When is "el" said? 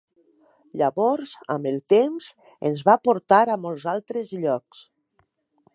1.73-1.77